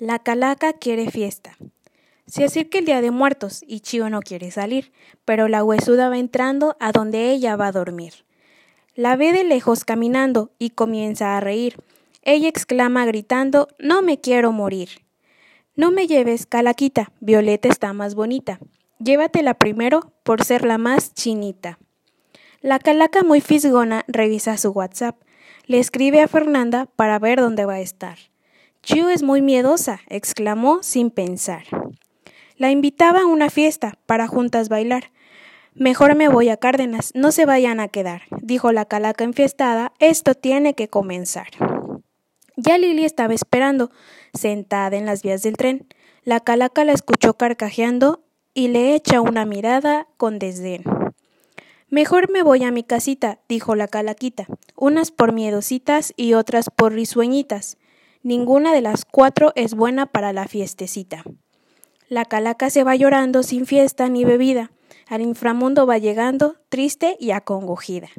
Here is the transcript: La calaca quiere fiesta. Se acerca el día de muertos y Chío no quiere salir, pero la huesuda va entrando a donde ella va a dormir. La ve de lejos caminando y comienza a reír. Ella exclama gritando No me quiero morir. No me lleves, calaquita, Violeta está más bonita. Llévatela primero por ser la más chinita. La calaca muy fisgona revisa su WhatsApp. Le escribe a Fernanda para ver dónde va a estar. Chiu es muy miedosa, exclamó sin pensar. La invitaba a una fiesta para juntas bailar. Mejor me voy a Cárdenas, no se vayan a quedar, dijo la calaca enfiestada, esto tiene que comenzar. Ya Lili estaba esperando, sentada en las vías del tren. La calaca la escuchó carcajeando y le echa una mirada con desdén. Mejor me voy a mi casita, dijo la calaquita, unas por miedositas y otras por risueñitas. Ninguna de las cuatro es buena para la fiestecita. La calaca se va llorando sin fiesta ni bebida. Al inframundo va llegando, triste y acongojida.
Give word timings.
La 0.00 0.20
calaca 0.20 0.74
quiere 0.74 1.10
fiesta. 1.10 1.56
Se 2.28 2.44
acerca 2.44 2.78
el 2.78 2.84
día 2.84 3.00
de 3.00 3.10
muertos 3.10 3.64
y 3.66 3.80
Chío 3.80 4.08
no 4.10 4.20
quiere 4.20 4.52
salir, 4.52 4.92
pero 5.24 5.48
la 5.48 5.64
huesuda 5.64 6.08
va 6.08 6.18
entrando 6.18 6.76
a 6.78 6.92
donde 6.92 7.32
ella 7.32 7.56
va 7.56 7.66
a 7.66 7.72
dormir. 7.72 8.12
La 8.94 9.16
ve 9.16 9.32
de 9.32 9.42
lejos 9.42 9.84
caminando 9.84 10.52
y 10.56 10.70
comienza 10.70 11.36
a 11.36 11.40
reír. 11.40 11.82
Ella 12.22 12.48
exclama 12.48 13.06
gritando 13.06 13.66
No 13.80 14.00
me 14.00 14.20
quiero 14.20 14.52
morir. 14.52 15.04
No 15.74 15.90
me 15.90 16.06
lleves, 16.06 16.46
calaquita, 16.46 17.10
Violeta 17.18 17.68
está 17.68 17.92
más 17.92 18.14
bonita. 18.14 18.60
Llévatela 19.00 19.54
primero 19.54 20.12
por 20.22 20.44
ser 20.44 20.64
la 20.64 20.78
más 20.78 21.12
chinita. 21.12 21.80
La 22.60 22.78
calaca 22.78 23.24
muy 23.24 23.40
fisgona 23.40 24.04
revisa 24.06 24.58
su 24.58 24.70
WhatsApp. 24.70 25.20
Le 25.66 25.80
escribe 25.80 26.20
a 26.20 26.28
Fernanda 26.28 26.86
para 26.94 27.18
ver 27.18 27.40
dónde 27.40 27.64
va 27.64 27.74
a 27.74 27.80
estar. 27.80 28.18
Chiu 28.82 29.08
es 29.08 29.22
muy 29.22 29.42
miedosa, 29.42 30.00
exclamó 30.08 30.82
sin 30.82 31.10
pensar. 31.10 31.64
La 32.56 32.70
invitaba 32.70 33.20
a 33.20 33.26
una 33.26 33.50
fiesta 33.50 33.98
para 34.06 34.26
juntas 34.26 34.68
bailar. 34.68 35.10
Mejor 35.74 36.16
me 36.16 36.28
voy 36.28 36.48
a 36.48 36.56
Cárdenas, 36.56 37.12
no 37.14 37.30
se 37.30 37.46
vayan 37.46 37.80
a 37.80 37.88
quedar, 37.88 38.22
dijo 38.42 38.72
la 38.72 38.84
calaca 38.84 39.24
enfiestada, 39.24 39.92
esto 40.00 40.34
tiene 40.34 40.74
que 40.74 40.88
comenzar. 40.88 41.48
Ya 42.56 42.76
Lili 42.76 43.04
estaba 43.04 43.34
esperando, 43.34 43.92
sentada 44.34 44.96
en 44.96 45.06
las 45.06 45.22
vías 45.22 45.42
del 45.42 45.56
tren. 45.56 45.86
La 46.24 46.40
calaca 46.40 46.84
la 46.84 46.92
escuchó 46.92 47.34
carcajeando 47.34 48.24
y 48.52 48.66
le 48.66 48.96
echa 48.96 49.20
una 49.20 49.44
mirada 49.44 50.08
con 50.16 50.40
desdén. 50.40 50.82
Mejor 51.88 52.30
me 52.30 52.42
voy 52.42 52.64
a 52.64 52.72
mi 52.72 52.82
casita, 52.82 53.38
dijo 53.48 53.76
la 53.76 53.86
calaquita, 53.86 54.46
unas 54.76 55.12
por 55.12 55.32
miedositas 55.32 56.12
y 56.16 56.34
otras 56.34 56.68
por 56.74 56.92
risueñitas. 56.92 57.78
Ninguna 58.28 58.74
de 58.74 58.82
las 58.82 59.06
cuatro 59.06 59.52
es 59.54 59.72
buena 59.72 60.04
para 60.04 60.34
la 60.34 60.46
fiestecita. 60.46 61.24
La 62.10 62.26
calaca 62.26 62.68
se 62.68 62.84
va 62.84 62.94
llorando 62.94 63.42
sin 63.42 63.64
fiesta 63.64 64.10
ni 64.10 64.26
bebida. 64.26 64.70
Al 65.06 65.22
inframundo 65.22 65.86
va 65.86 65.96
llegando, 65.96 66.56
triste 66.68 67.16
y 67.18 67.30
acongojida. 67.30 68.10